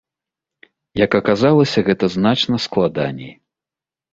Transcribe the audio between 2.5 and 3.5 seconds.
складаней.